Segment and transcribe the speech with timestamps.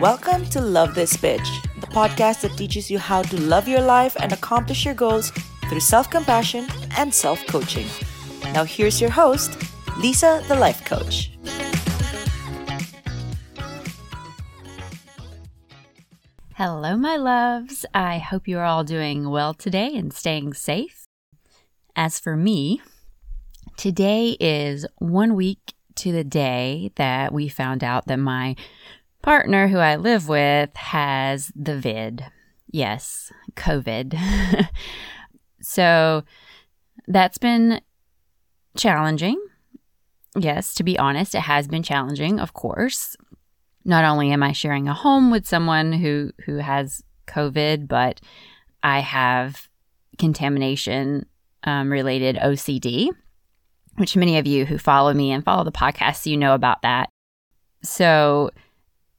[0.00, 1.46] Welcome to Love This Bitch,
[1.80, 5.30] the podcast that teaches you how to love your life and accomplish your goals
[5.68, 6.66] through self compassion
[6.96, 7.86] and self coaching.
[8.52, 9.56] Now, here's your host,
[9.98, 11.30] Lisa, the life coach.
[16.54, 17.84] Hello, my loves.
[17.92, 21.03] I hope you are all doing well today and staying safe.
[21.96, 22.82] As for me,
[23.76, 28.56] today is one week to the day that we found out that my
[29.22, 32.24] partner who I live with has the vid.
[32.70, 34.18] Yes, COVID.
[35.62, 36.24] so
[37.06, 37.80] that's been
[38.76, 39.40] challenging.
[40.36, 43.16] Yes, to be honest, it has been challenging, of course.
[43.84, 48.20] Not only am I sharing a home with someone who who has COVID, but
[48.82, 49.68] I have
[50.18, 51.26] contamination
[51.64, 53.08] um, related OCD,
[53.96, 57.08] which many of you who follow me and follow the podcast, you know about that.
[57.82, 58.50] So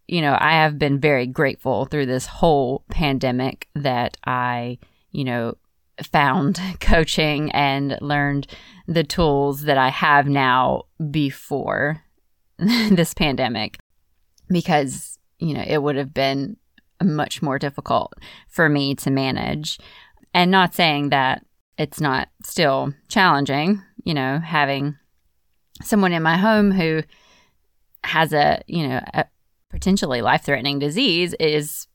[0.07, 4.77] you know, I have been very grateful through this whole pandemic that I,
[5.11, 5.55] you know,
[6.11, 8.47] found coaching and learned
[8.87, 12.03] the tools that I have now before
[12.57, 13.77] this pandemic
[14.49, 16.57] because, you know, it would have been
[17.03, 18.13] much more difficult
[18.47, 19.79] for me to manage.
[20.33, 21.43] And not saying that
[21.77, 24.95] it's not still challenging, you know, having
[25.83, 27.03] someone in my home who
[28.03, 29.25] has a, you know, a,
[29.69, 31.87] potentially life threatening disease is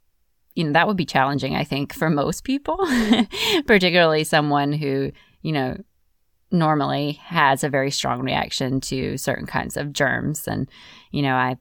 [0.55, 2.77] you know that would be challenging i think for most people
[3.67, 5.75] particularly someone who you know
[6.51, 10.47] normally has a very strong reaction to certain kinds of germs.
[10.47, 10.69] And
[11.11, 11.57] you know i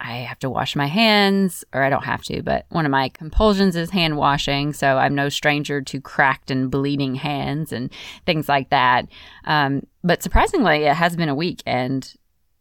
[0.00, 3.08] i have to wash my hands or i don't have to but one of my
[3.08, 7.92] compulsions is hand washing so i'm no stranger to cracked and bleeding hands and
[8.24, 9.06] things like that
[9.44, 12.14] um, but surprisingly it has been a week and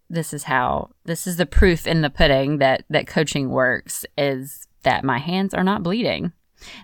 [0.09, 4.67] this is how this is the proof in the pudding that that coaching works is
[4.85, 6.31] that my hands are not bleeding.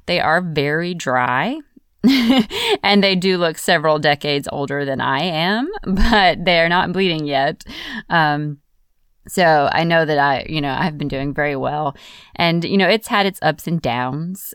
[0.05, 1.59] They are very dry.
[2.83, 7.27] and they do look several decades older than I am, but they are not bleeding
[7.27, 7.63] yet.
[8.09, 8.57] Um,
[9.27, 11.95] so I know that I, you know, I've been doing very well,
[12.35, 14.53] and you know, it's had its ups and downs.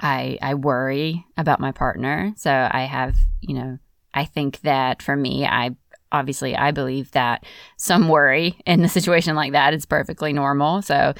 [0.00, 3.78] I I worry about my partner, so I have, you know,
[4.12, 5.76] I think that for me, I
[6.10, 7.44] obviously I believe that
[7.76, 10.82] some worry in a situation like that is perfectly normal.
[10.82, 11.14] So,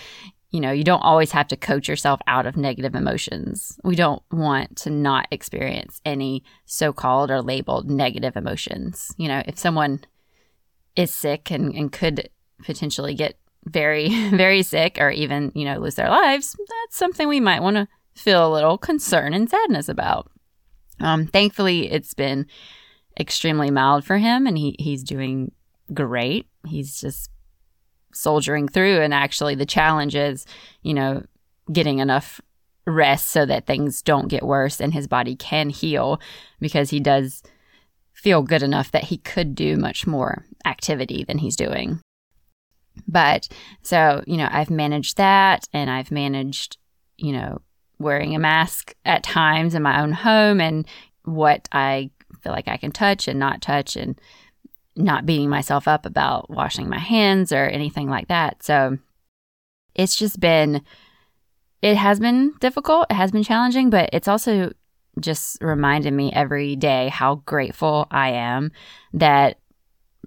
[0.50, 3.78] you know, you don't always have to coach yourself out of negative emotions.
[3.84, 9.14] We don't want to not experience any so called or labeled negative emotions.
[9.16, 10.00] You know, if someone
[10.94, 12.28] is sick and, and could
[12.62, 17.41] potentially get very, very sick or even, you know, lose their lives, that's something we
[17.41, 20.31] might want to feel a little concern and sadness about.
[21.00, 22.47] Um, thankfully, it's been
[23.19, 25.53] extremely mild for him and he, he's doing
[25.93, 26.47] great.
[26.67, 27.31] He's just
[28.12, 29.00] soldiering through.
[29.00, 30.47] And actually, the challenge is,
[30.83, 31.25] you know,
[31.73, 32.41] getting enough
[32.87, 36.21] rest so that things don't get worse and his body can heal
[36.61, 37.43] because he does
[38.12, 42.00] feel good enough that he could do much more activity than he's doing.
[43.07, 43.49] But
[43.83, 46.79] so, you know, I've managed that and I've managed,
[47.17, 47.61] you know,
[47.99, 50.87] wearing a mask at times in my own home and
[51.25, 52.11] what I
[52.43, 54.21] feel like I can touch and not touch and
[54.97, 58.63] not beating myself up about washing my hands or anything like that.
[58.63, 58.99] So
[59.95, 60.83] it's just been,
[61.81, 63.07] it has been difficult.
[63.11, 64.73] It has been challenging, but it's also
[65.21, 68.73] just reminded me every day how grateful I am
[69.13, 69.59] that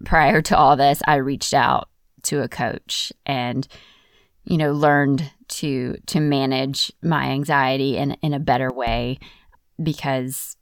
[0.04, 1.90] prior to all this, I reached out
[2.26, 3.68] to a coach and,
[4.44, 9.20] you know, learned to to manage my anxiety in in a better way
[9.82, 10.58] because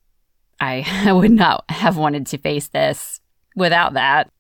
[0.59, 3.19] I, I would not have wanted to face this
[3.55, 4.31] without that.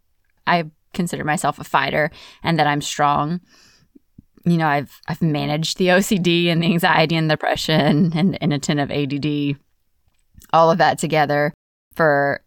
[0.47, 2.11] I consider myself a fighter
[2.43, 3.41] and that I'm strong.
[4.45, 9.57] You know, I've I've managed the OCD and the anxiety and depression and inattentive ADD,
[10.51, 11.53] all of that together
[11.95, 12.41] for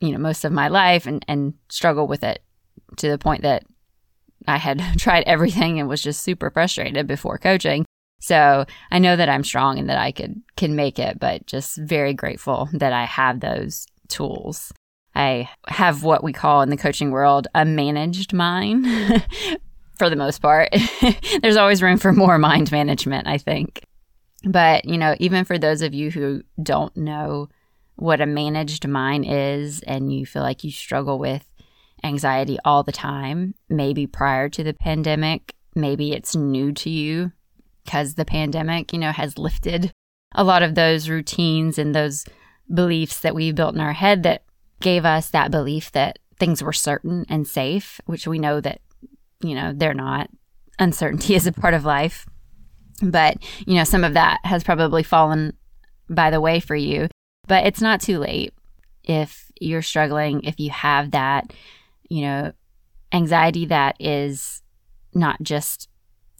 [0.00, 2.42] you know most of my life and and struggle with it
[2.98, 3.64] to the point that
[4.46, 7.84] I had tried everything and was just super frustrated before coaching.
[8.20, 11.78] So I know that I'm strong and that I could can make it, but just
[11.78, 14.72] very grateful that I have those tools.
[15.14, 18.86] I have what we call in the coaching world a managed mind
[19.98, 20.68] for the most part.
[21.42, 23.84] There's always room for more mind management, I think.
[24.44, 27.48] But, you know, even for those of you who don't know
[27.96, 31.44] what a managed mind is and you feel like you struggle with
[32.04, 37.32] anxiety all the time, maybe prior to the pandemic, maybe it's new to you
[37.84, 39.92] because the pandemic, you know, has lifted
[40.34, 42.24] a lot of those routines and those
[42.72, 44.44] beliefs that we built in our head that
[44.80, 48.80] gave us that belief that things were certain and safe, which we know that,
[49.40, 50.30] you know, they're not.
[50.78, 52.26] Uncertainty is a part of life.
[53.02, 55.56] But, you know, some of that has probably fallen
[56.08, 57.08] by the way for you.
[57.46, 58.52] But it's not too late
[59.04, 61.52] if you're struggling, if you have that,
[62.10, 62.52] you know,
[63.12, 64.62] anxiety that is
[65.14, 65.88] not just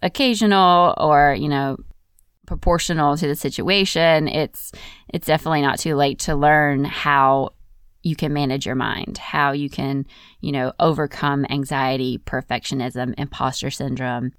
[0.02, 1.78] occasional or, you know,
[2.46, 4.72] proportional to the situation, it's
[5.08, 7.50] it's definitely not too late to learn how
[8.02, 10.06] you can manage your mind, how you can,
[10.40, 14.32] you know, overcome anxiety, perfectionism, imposter syndrome,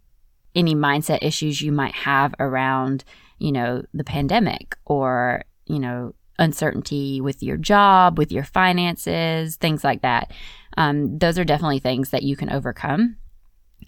[0.55, 3.03] any mindset issues you might have around,
[3.37, 9.83] you know, the pandemic or, you know, uncertainty with your job, with your finances, things
[9.83, 10.31] like that.
[10.77, 13.17] Um, those are definitely things that you can overcome.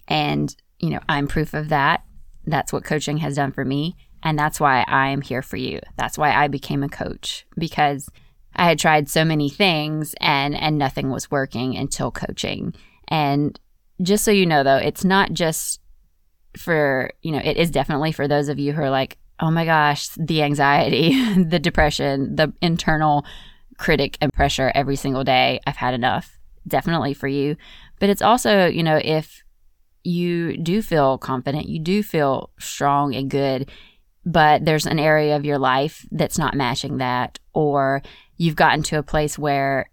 [0.08, 2.04] And, you know, I'm proof of that.
[2.46, 3.96] That's what coaching has done for me.
[4.22, 5.80] And that's why I am here for you.
[5.96, 8.08] That's why I became a coach because
[8.56, 12.74] I had tried so many things and and nothing was working until coaching.
[13.08, 13.58] And
[14.02, 15.80] just so you know though, it's not just
[16.56, 19.64] for, you know, it is definitely for those of you who are like, "Oh my
[19.64, 23.26] gosh, the anxiety, the depression, the internal
[23.76, 25.60] critic and pressure every single day.
[25.66, 27.56] I've had enough." Definitely for you.
[28.00, 29.42] But it's also, you know, if
[30.02, 33.70] you do feel confident, you do feel strong and good,
[34.24, 38.02] but there's an area of your life that's not matching that, or
[38.36, 39.90] you've gotten to a place where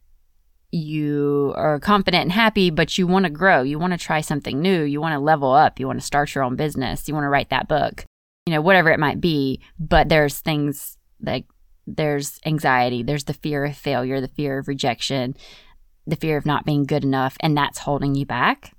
[0.71, 3.61] you are confident and happy, but you want to grow.
[3.61, 4.83] You want to try something new.
[4.83, 5.79] You want to level up.
[5.79, 7.07] You want to start your own business.
[7.07, 8.05] You want to write that book,
[8.45, 9.61] you know, whatever it might be.
[9.77, 11.45] But there's things like
[11.87, 15.35] there's anxiety, there's the fear of failure, the fear of rejection,
[16.07, 18.73] the fear of not being good enough, and that's holding you back.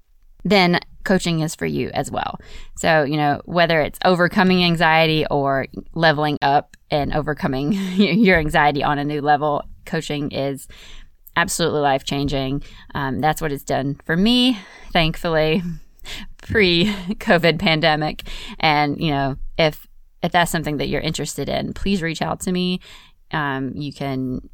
[0.45, 2.39] Then coaching is for you as well.
[2.77, 8.99] So, you know, whether it's overcoming anxiety or leveling up and overcoming your anxiety on
[8.99, 10.69] a new level, coaching is
[11.37, 12.63] absolutely life changing.
[12.95, 14.59] Um, that's what it's done for me,
[14.93, 15.63] thankfully,
[16.43, 18.23] pre COVID pandemic.
[18.61, 19.87] And, you know, if
[20.23, 22.81] if that's something that you're interested in, please reach out to me.
[23.33, 24.49] Um, you can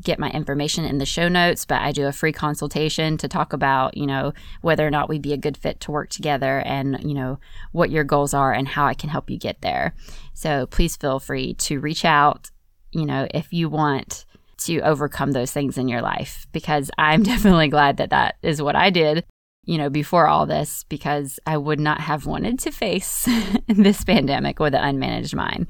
[0.00, 3.52] get my information in the show notes, but I do a free consultation to talk
[3.52, 6.98] about, you know, whether or not we'd be a good fit to work together and,
[7.02, 7.38] you know,
[7.72, 9.94] what your goals are and how I can help you get there.
[10.32, 12.50] So please feel free to reach out,
[12.92, 14.24] you know, if you want
[14.58, 18.76] to overcome those things in your life, because I'm definitely glad that that is what
[18.76, 19.24] I did
[19.66, 23.28] you know, before all this because I would not have wanted to face
[23.66, 25.66] this pandemic with an unmanaged mind.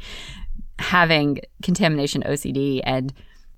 [0.79, 3.13] Having contamination OCD and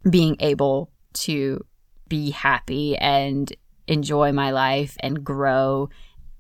[0.08, 1.64] being able to
[2.08, 3.52] be happy and
[3.88, 5.88] enjoy my life and grow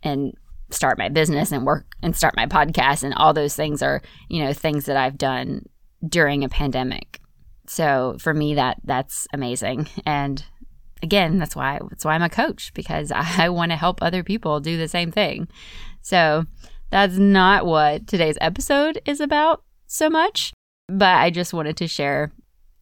[0.02, 0.34] and
[0.70, 4.42] start my business and work and start my podcast and all those things are you
[4.42, 5.66] know things that I've done
[6.06, 7.20] during a pandemic.
[7.66, 10.44] So for me that that's amazing and
[11.02, 14.60] again that's why that's why I'm a coach because I want to help other people
[14.60, 15.48] do the same thing.
[16.02, 16.44] So
[16.90, 20.52] that's not what today's episode is about so much,
[20.88, 22.32] but I just wanted to share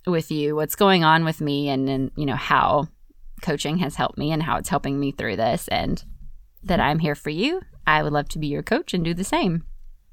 [0.07, 2.89] with you what's going on with me and, and you know how
[3.43, 6.05] coaching has helped me and how it's helping me through this and
[6.63, 7.61] that I'm here for you.
[7.87, 9.65] I would love to be your coach and do the same.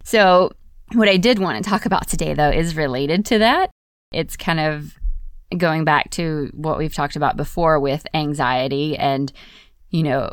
[0.03, 0.51] So,
[0.93, 3.71] what I did want to talk about today though is related to that.
[4.11, 4.97] It's kind of
[5.57, 9.31] going back to what we've talked about before with anxiety and
[9.89, 10.31] you know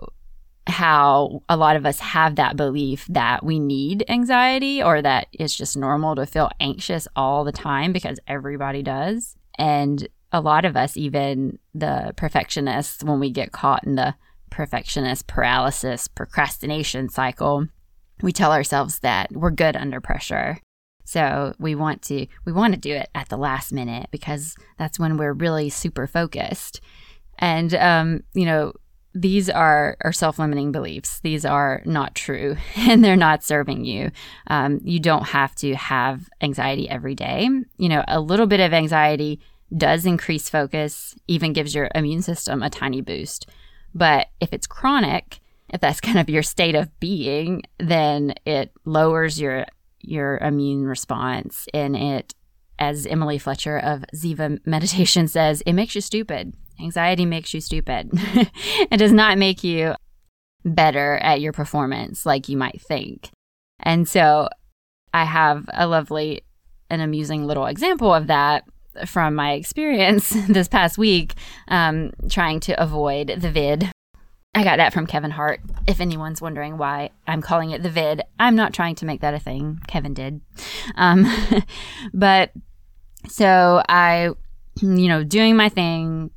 [0.68, 5.56] how a lot of us have that belief that we need anxiety or that it's
[5.56, 9.37] just normal to feel anxious all the time because everybody does.
[9.58, 14.14] And a lot of us, even the perfectionists, when we get caught in the
[14.50, 17.66] perfectionist paralysis, procrastination cycle,
[18.22, 20.58] we tell ourselves that we're good under pressure.
[21.04, 24.98] So we want to we want to do it at the last minute because that's
[24.98, 26.80] when we're really super focused.
[27.38, 28.72] And um, you know,
[29.20, 31.20] these are, are self limiting beliefs.
[31.20, 34.10] These are not true and they're not serving you.
[34.46, 37.48] Um, you don't have to have anxiety every day.
[37.76, 39.40] You know, a little bit of anxiety
[39.76, 43.46] does increase focus, even gives your immune system a tiny boost.
[43.94, 49.40] But if it's chronic, if that's kind of your state of being, then it lowers
[49.40, 49.66] your
[50.00, 52.34] your immune response and it
[52.78, 56.54] as Emily Fletcher of Ziva Meditation says, it makes you stupid.
[56.80, 58.10] Anxiety makes you stupid.
[58.12, 59.94] it does not make you
[60.64, 63.30] better at your performance like you might think.
[63.80, 64.48] And so
[65.12, 66.42] I have a lovely
[66.90, 68.64] and amusing little example of that
[69.06, 71.34] from my experience this past week
[71.68, 73.90] um, trying to avoid the vid.
[74.54, 75.60] I got that from Kevin Hart.
[75.86, 79.34] If anyone's wondering why I'm calling it the vid, I'm not trying to make that
[79.34, 79.80] a thing.
[79.86, 80.40] Kevin did.
[80.96, 81.26] Um,
[82.14, 82.52] but
[83.28, 84.30] so I
[84.82, 86.30] you know, doing my thing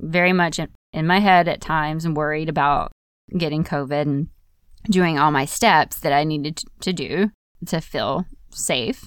[0.00, 0.58] very much
[0.92, 2.92] in, my head at times and worried about
[3.36, 4.28] getting COVID and
[4.90, 7.30] doing all my steps that I needed to, to do
[7.66, 9.04] to feel safe.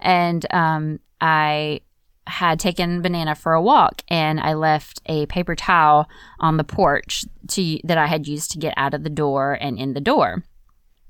[0.00, 1.80] And um, I
[2.26, 6.08] had taken banana for a walk and I left a paper towel
[6.38, 9.78] on the porch to that I had used to get out of the door and
[9.78, 10.44] in the door.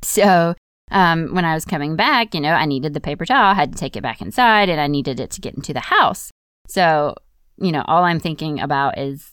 [0.03, 0.55] So
[0.91, 3.73] um, when I was coming back, you know, I needed the paper towel, I had
[3.73, 6.31] to take it back inside, and I needed it to get into the house.
[6.69, 7.15] So
[7.59, 9.33] you know, all I'm thinking about is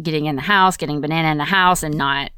[0.00, 2.30] getting in the house, getting banana in the house, and not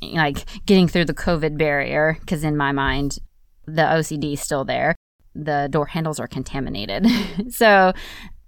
[0.00, 3.18] like getting through the COVID barrier because in my mind,
[3.66, 4.94] the OCD is still there.
[5.34, 7.06] The door handles are contaminated.
[7.50, 7.92] so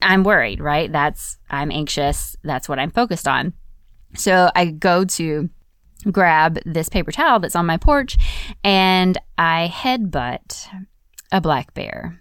[0.00, 0.90] I'm worried, right?
[0.90, 2.36] That's, I'm anxious.
[2.42, 3.52] That's what I'm focused on.
[4.14, 5.48] So I go to
[6.10, 8.16] grab this paper towel that's on my porch
[8.64, 10.66] and I headbutt
[11.30, 12.18] a black bear.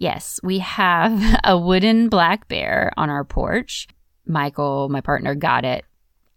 [0.00, 3.86] Yes, we have a wooden black bear on our porch.
[4.26, 5.84] Michael, my partner, got it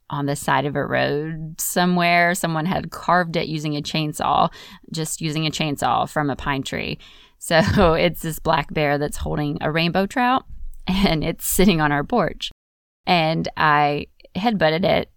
[0.09, 2.35] on the side of a road somewhere.
[2.35, 4.51] Someone had carved it using a chainsaw,
[4.91, 6.99] just using a chainsaw from a pine tree.
[7.39, 7.57] So
[7.93, 10.45] it's this black bear that's holding a rainbow trout
[10.87, 12.51] and it's sitting on our porch.
[13.07, 15.09] And I headbutted it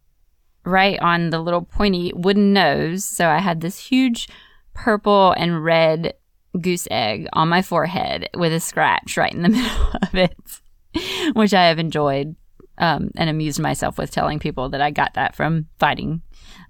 [0.64, 3.04] right on the little pointy wooden nose.
[3.04, 4.28] So I had this huge
[4.72, 6.14] purple and red
[6.58, 11.54] goose egg on my forehead with a scratch right in the middle of it, which
[11.54, 12.36] I have enjoyed
[12.78, 16.22] um, and amused myself with telling people that I got that from fighting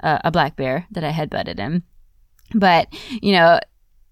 [0.02, 1.82] uh, a black bear that I had butted him.
[2.54, 2.88] But,
[3.22, 3.58] you know,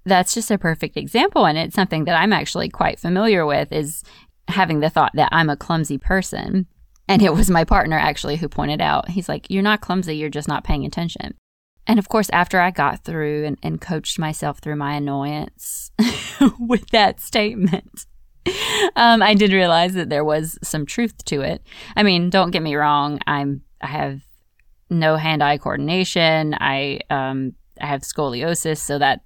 [0.05, 1.47] that's just a perfect example.
[1.47, 4.03] And it's something that I'm actually quite familiar with is
[4.49, 6.67] having the thought that I'm a clumsy person.
[7.09, 10.31] And it was my partner actually who pointed out, he's like, You're not clumsy, you're
[10.31, 11.35] just not paying attention.
[11.87, 15.91] And of course, after I got through and, and coached myself through my annoyance
[16.59, 18.07] with that statement,
[18.97, 21.63] um, I did realize that there was some truth to it.
[21.97, 23.21] I mean, don't get me wrong.
[23.27, 24.23] I'm I have
[24.91, 26.55] no hand-eye coordination.
[26.59, 29.21] I um, I have scoliosis, so that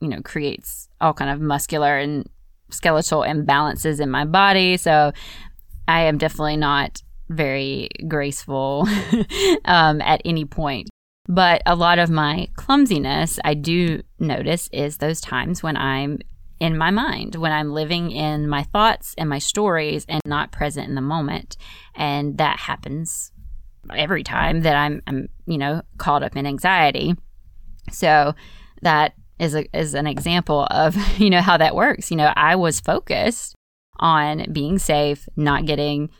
[0.00, 2.28] you know creates all kind of muscular and
[2.70, 4.76] skeletal imbalances in my body.
[4.76, 5.12] So
[5.88, 8.86] I am definitely not very graceful
[9.64, 10.88] um, at any point.
[11.28, 16.18] But a lot of my clumsiness, I do notice, is those times when I'm
[16.62, 20.88] in my mind when I'm living in my thoughts and my stories and not present
[20.88, 21.56] in the moment.
[21.96, 23.32] And that happens
[23.92, 27.16] every time that I'm, I'm you know, caught up in anxiety.
[27.90, 28.36] So
[28.82, 32.12] that is a, is an example of, you know, how that works.
[32.12, 33.56] You know, I was focused
[33.98, 36.10] on being safe, not getting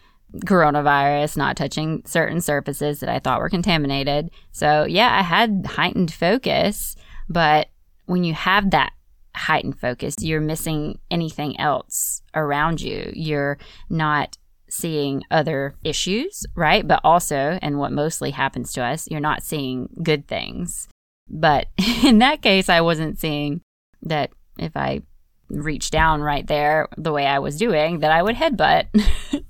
[0.41, 4.31] coronavirus, not touching certain surfaces that I thought were contaminated.
[4.53, 6.97] So, yeah, I had heightened focus,
[7.29, 7.69] but
[8.07, 8.93] when you have that
[9.35, 10.17] heightened focus.
[10.21, 13.11] You're missing anything else around you.
[13.15, 13.59] You're
[13.89, 14.37] not
[14.69, 16.87] seeing other issues, right?
[16.87, 20.89] But also, and what mostly happens to us, you're not seeing good things.
[21.29, 21.67] But
[22.05, 23.61] in that case, I wasn't seeing
[24.03, 25.03] that if I
[25.49, 28.87] reached down right there the way I was doing, that I would headbutt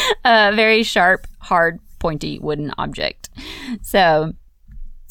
[0.24, 3.28] a very sharp, hard, pointy wooden object.
[3.82, 4.32] So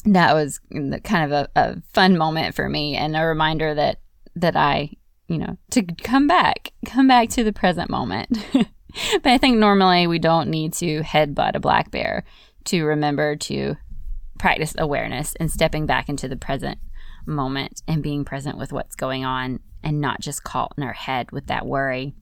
[0.04, 0.60] that was
[1.04, 4.00] kind of a, a fun moment for me and a reminder that
[4.36, 4.90] that I,
[5.28, 8.38] you know, to come back, come back to the present moment.
[8.52, 12.24] but I think normally we don't need to headbutt a black bear
[12.66, 13.76] to remember to
[14.38, 16.78] practice awareness and stepping back into the present
[17.26, 21.30] moment and being present with what's going on and not just caught in our head
[21.32, 22.14] with that worry.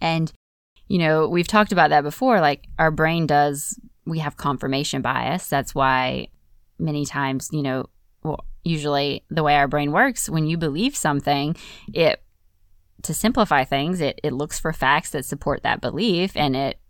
[0.00, 0.32] And,
[0.88, 2.40] you know, we've talked about that before.
[2.40, 5.48] Like our brain does, we have confirmation bias.
[5.48, 6.28] That's why
[6.78, 7.86] many times, you know,
[8.22, 11.56] well, usually the way our brain works, when you believe something,
[11.92, 12.22] it
[13.02, 16.80] to simplify things, it, it looks for facts that support that belief and it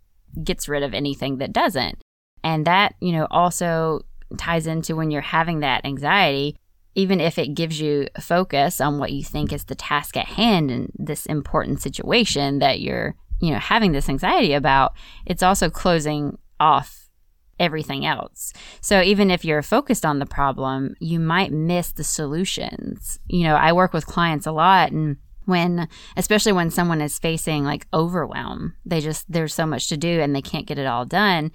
[0.43, 2.01] gets rid of anything that doesn't.
[2.43, 4.05] And that, you know, also
[4.37, 6.55] ties into when you're having that anxiety,
[6.95, 10.71] even if it gives you focus on what you think is the task at hand
[10.71, 14.93] in this important situation that you're, you know, having this anxiety about,
[15.25, 17.09] it's also closing off
[17.59, 18.53] everything else.
[18.81, 23.19] So even if you're focused on the problem, you might miss the solutions.
[23.27, 27.63] You know, I work with clients a lot and when especially when someone is facing
[27.63, 31.05] like overwhelm, they just there's so much to do and they can't get it all
[31.05, 31.51] done.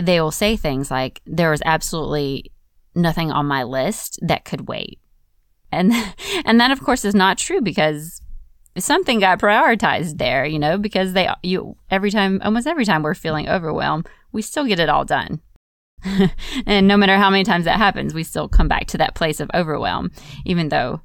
[0.00, 2.50] They will say things like there was absolutely
[2.94, 4.98] nothing on my list that could wait.
[5.70, 5.92] And
[6.44, 8.20] and that of course is not true because
[8.78, 13.14] something got prioritized there, you know, because they you every time almost every time we're
[13.14, 15.40] feeling overwhelmed, we still get it all done.
[16.66, 19.40] and no matter how many times that happens, we still come back to that place
[19.40, 20.10] of overwhelm,
[20.44, 21.00] even though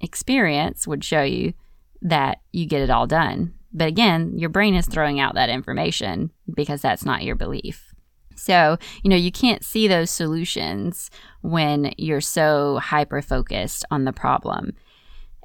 [0.00, 1.54] experience would show you
[2.02, 3.54] that you get it all done.
[3.72, 7.92] But again, your brain is throwing out that information because that's not your belief.
[8.36, 14.12] So, you know, you can't see those solutions when you're so hyper focused on the
[14.12, 14.74] problem.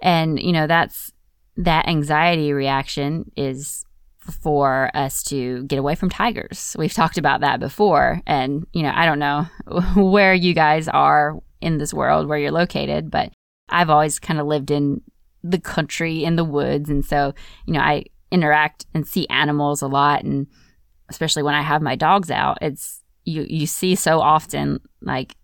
[0.01, 1.11] And, you know, that's
[1.59, 3.85] that anxiety reaction is
[4.41, 6.75] for us to get away from tigers.
[6.79, 8.21] We've talked about that before.
[8.25, 9.45] And, you know, I don't know
[9.95, 13.33] where you guys are in this world, where you're located, but
[13.67, 15.01] I've always kind of lived in
[15.43, 16.89] the country, in the woods.
[16.89, 17.33] And so,
[17.65, 20.23] you know, I interact and see animals a lot.
[20.23, 20.47] And
[21.09, 25.35] especially when I have my dogs out, it's, you, you see so often like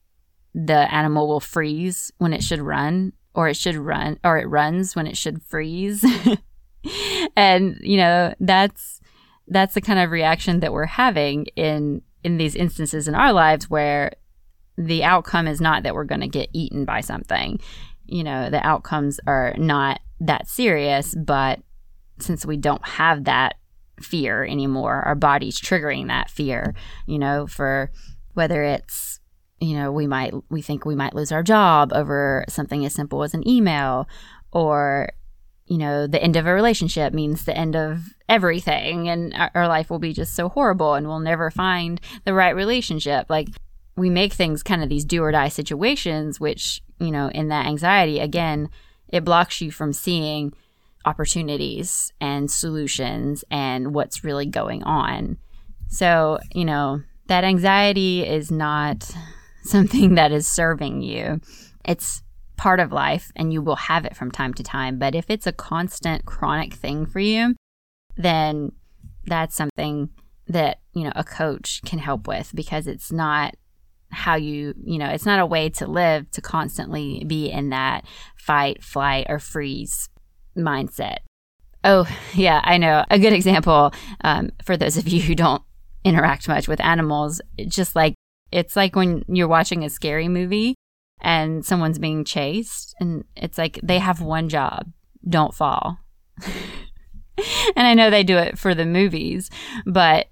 [0.54, 4.96] the animal will freeze when it should run or it should run or it runs
[4.96, 6.04] when it should freeze.
[7.36, 9.02] and you know, that's
[9.48, 13.70] that's the kind of reaction that we're having in in these instances in our lives
[13.70, 14.12] where
[14.78, 17.60] the outcome is not that we're going to get eaten by something.
[18.06, 21.60] You know, the outcomes are not that serious, but
[22.20, 23.56] since we don't have that
[24.02, 26.74] fear anymore, our body's triggering that fear,
[27.06, 27.92] you know, for
[28.34, 29.15] whether it's
[29.60, 33.24] you know, we might we think we might lose our job over something as simple
[33.24, 34.08] as an email
[34.52, 35.10] or
[35.68, 39.68] you know, the end of a relationship means the end of everything and our, our
[39.68, 43.26] life will be just so horrible and we'll never find the right relationship.
[43.30, 43.50] Like
[43.98, 47.66] we make things kind of these do or die situations which, you know, in that
[47.66, 48.70] anxiety again,
[49.08, 50.54] it blocks you from seeing
[51.06, 55.38] opportunities and solutions and what's really going on.
[55.88, 59.10] So, you know, that anxiety is not
[59.70, 61.42] something that is serving you.
[61.84, 62.22] It's
[62.58, 64.98] part of life and you will have it from time to time.
[64.98, 67.56] But if it's a constant chronic thing for you,
[68.16, 68.72] then
[69.26, 70.10] that's something
[70.48, 73.56] that, you know, a coach can help with because it's not
[74.12, 78.06] how you, you know, it's not a way to live to constantly be in that
[78.38, 80.10] fight, flight, or freeze
[80.58, 81.18] mindset.
[81.84, 83.04] Oh, yeah, I know.
[83.10, 83.94] A good example
[84.24, 85.62] um, for those of you who don't
[86.04, 88.15] interact much with animals, just like
[88.56, 90.76] it's like when you're watching a scary movie
[91.20, 94.90] and someone's being chased, and it's like they have one job
[95.28, 95.98] don't fall.
[97.76, 99.50] and I know they do it for the movies,
[99.86, 100.28] but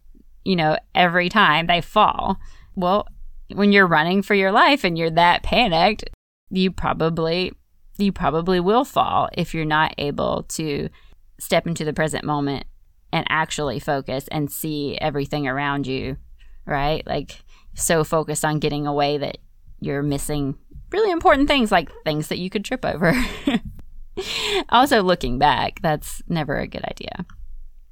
[0.45, 2.37] you know, every time they fall.
[2.75, 3.07] Well,
[3.53, 6.09] when you're running for your life and you're that panicked,
[6.49, 7.51] you probably
[7.97, 10.87] you probably will fall if you're not able to
[11.41, 12.67] step into the present moment
[13.11, 16.15] and actually focus and see everything around you,
[16.65, 17.05] right?
[17.05, 19.37] Like so focused on getting away that
[19.79, 20.57] you're missing
[20.91, 23.13] really important things like things that you could trip over.
[24.69, 27.25] also, looking back, that's never a good idea.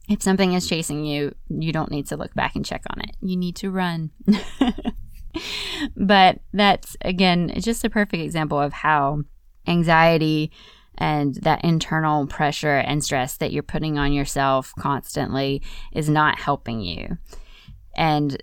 [0.08, 3.16] If something is chasing you, you don't need to look back and check on it.
[3.22, 4.12] You need to run.
[5.96, 9.24] but that's, again, just a perfect example of how
[9.68, 10.52] anxiety
[10.98, 15.62] and that internal pressure and stress that you're putting on yourself constantly
[15.94, 17.18] is not helping you.
[17.96, 18.42] And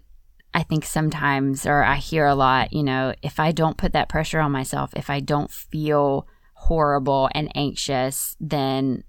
[0.54, 4.08] I think sometimes, or I hear a lot, you know, if I don't put that
[4.08, 9.04] pressure on myself, if I don't feel horrible and anxious, then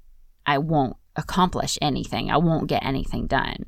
[0.46, 2.30] I won't accomplish anything.
[2.30, 3.66] I won't get anything done.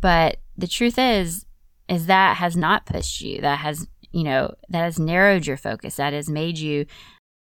[0.00, 1.46] But the truth is,
[1.88, 3.40] is that has not pushed you.
[3.40, 5.96] That has, you know, that has narrowed your focus.
[5.96, 6.86] That has made you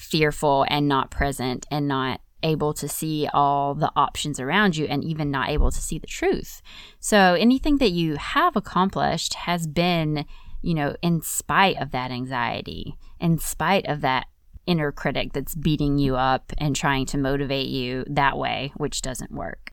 [0.00, 5.04] fearful and not present and not able to see all the options around you and
[5.04, 6.62] even not able to see the truth.
[6.98, 10.24] So anything that you have accomplished has been,
[10.62, 14.26] you know, in spite of that anxiety, in spite of that
[14.66, 19.32] inner critic that's beating you up and trying to motivate you that way, which doesn't
[19.32, 19.70] work.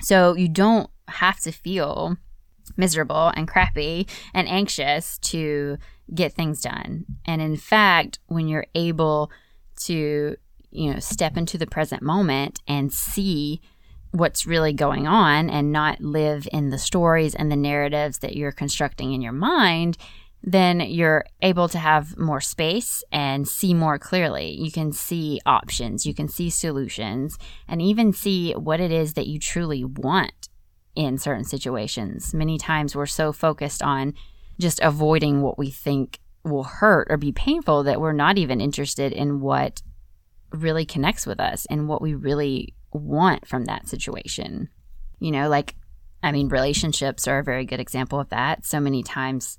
[0.00, 2.16] So you don't have to feel
[2.76, 5.78] miserable and crappy and anxious to
[6.14, 7.04] get things done.
[7.24, 9.30] And in fact, when you're able
[9.84, 10.36] to
[10.70, 13.60] you know, step into the present moment and see
[14.12, 18.52] what's really going on and not live in the stories and the narratives that you're
[18.52, 19.96] constructing in your mind,
[20.42, 24.50] then you're able to have more space and see more clearly.
[24.50, 29.26] You can see options, you can see solutions, and even see what it is that
[29.26, 30.48] you truly want
[30.94, 32.32] in certain situations.
[32.32, 34.14] Many times we're so focused on
[34.58, 39.12] just avoiding what we think will hurt or be painful that we're not even interested
[39.12, 39.82] in what
[40.62, 44.68] really connects with us and what we really want from that situation.
[45.18, 45.74] You know, like,
[46.22, 48.66] I mean, relationships are a very good example of that.
[48.66, 49.58] So many times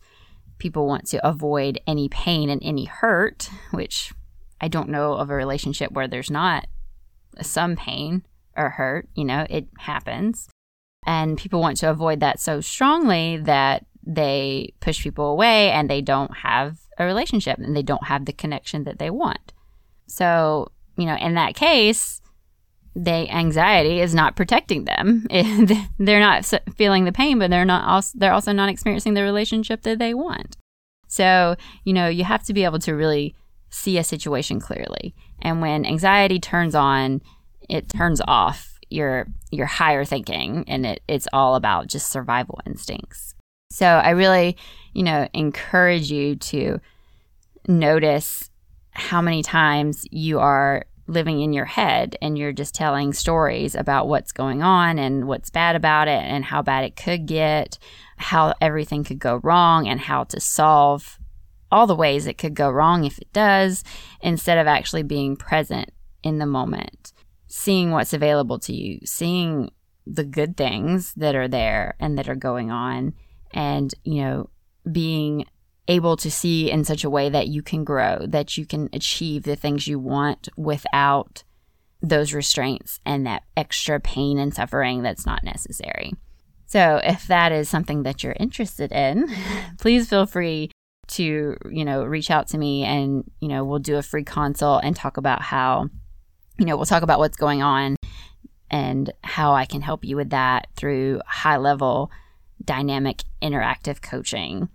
[0.58, 4.12] people want to avoid any pain and any hurt, which
[4.60, 6.68] I don't know of a relationship where there's not
[7.42, 9.08] some pain or hurt.
[9.16, 10.50] You know, it happens.
[11.06, 16.02] And people want to avoid that so strongly that they push people away and they
[16.02, 19.54] don't have a relationship and they don't have the connection that they want.
[20.08, 22.22] So you know, in that case,
[22.96, 25.28] they anxiety is not protecting them.
[26.00, 29.84] they're not feeling the pain, but they're not also they're also not experiencing the relationship
[29.84, 30.58] that they want.
[31.08, 33.36] So, you know, you have to be able to really
[33.70, 35.14] see a situation clearly.
[35.42, 37.22] And when anxiety turns on,
[37.70, 43.36] it turns off your your higher thinking and it, it's all about just survival instincts.
[43.70, 44.58] So I really,
[44.94, 46.80] you know, encourage you to
[47.68, 48.50] notice
[48.98, 54.08] how many times you are living in your head and you're just telling stories about
[54.08, 57.78] what's going on and what's bad about it and how bad it could get,
[58.18, 61.20] how everything could go wrong and how to solve
[61.72, 63.84] all the ways it could go wrong if it does,
[64.22, 65.92] instead of actually being present
[66.24, 67.14] in the moment,
[67.48, 69.70] seeing what's available to you, seeing
[70.06, 73.14] the good things that are there and that are going on,
[73.52, 74.50] and, you know,
[74.90, 75.46] being
[75.88, 79.44] able to see in such a way that you can grow, that you can achieve
[79.44, 81.44] the things you want without
[82.02, 86.14] those restraints and that extra pain and suffering that's not necessary.
[86.66, 89.28] So, if that is something that you're interested in,
[89.80, 90.72] please feel free
[91.08, 94.84] to, you know, reach out to me and, you know, we'll do a free consult
[94.84, 95.90] and talk about how,
[96.60, 97.96] you know, we'll talk about what's going on
[98.70, 102.12] and how I can help you with that through high level
[102.64, 104.68] dynamic interactive coaching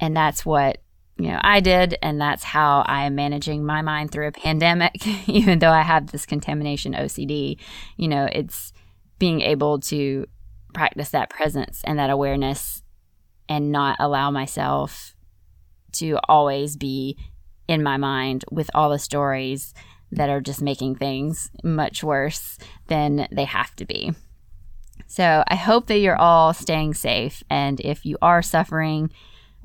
[0.00, 0.78] and that's what,
[1.18, 1.96] you know, I did.
[2.02, 6.10] And that's how I am managing my mind through a pandemic, even though I have
[6.10, 7.58] this contamination OCD.
[7.96, 8.72] You know, it's
[9.18, 10.26] being able to
[10.74, 12.82] practice that presence and that awareness
[13.48, 15.14] and not allow myself
[15.92, 17.16] to always be
[17.68, 19.72] in my mind with all the stories
[20.12, 24.12] that are just making things much worse than they have to be.
[25.06, 27.42] So I hope that you're all staying safe.
[27.48, 29.10] And if you are suffering,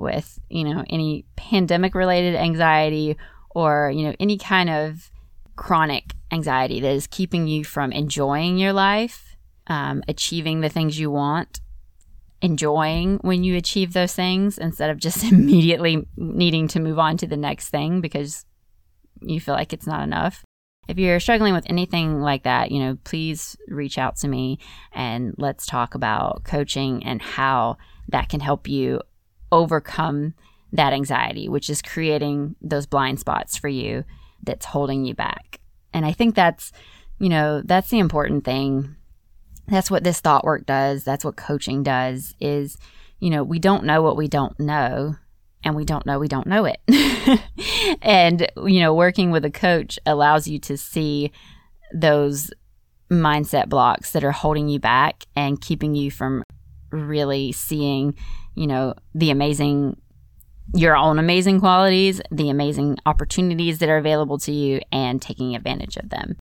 [0.02, 3.18] with, you know, any pandemic related anxiety
[3.52, 5.12] or, you know, any kind of
[5.56, 9.36] chronic anxiety that is keeping you from enjoying your life,
[9.68, 11.62] um, achieving the things you want,
[12.42, 17.28] enjoying when you achieve those things instead of just immediately needing to move on to
[17.28, 18.46] the next thing because
[19.22, 20.44] you feel like it's not enough.
[20.88, 24.58] If you're struggling with anything like that, you know, please reach out to me
[24.92, 27.78] and let's talk about coaching and how
[28.10, 29.00] that can help you
[29.52, 30.34] overcome
[30.72, 34.04] that anxiety, which is creating those blind spots for you
[34.44, 35.60] that's holding you back.
[35.94, 36.72] And I think that's,
[37.20, 38.96] you know, that's the important thing.
[39.68, 41.04] That's what this thought work does.
[41.04, 42.78] That's what coaching does is,
[43.20, 45.16] you know, we don't know what we don't know
[45.64, 46.80] and we don't know we don't know it.
[48.02, 51.32] and, you know, working with a coach allows you to see
[51.94, 52.52] those
[53.12, 56.44] mindset blocks that are holding you back and keeping you from
[56.92, 58.16] really seeing
[58.56, 59.98] you know, the amazing
[60.74, 65.98] your own amazing qualities, the amazing opportunities that are available to you, and taking advantage
[65.98, 66.38] of them.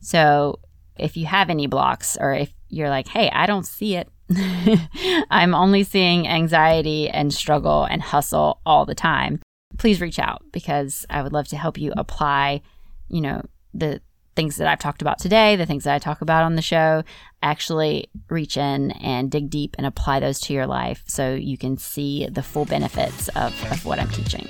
[0.00, 0.60] So,
[0.96, 4.08] if you have any blocks, or if you're like, hey, I don't see it,
[5.30, 9.40] I'm only seeing anxiety and struggle and hustle all the time,
[9.78, 12.62] please reach out because I would love to help you apply,
[13.08, 14.00] you know, the
[14.34, 17.04] things that I've talked about today, the things that I talk about on the show,
[17.42, 21.76] actually reach in and dig deep and apply those to your life so you can
[21.76, 24.46] see the full benefits of, of what I'm teaching.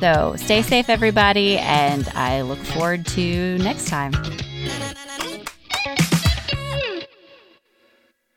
[0.00, 4.12] So stay safe, everybody, and I look forward to next time.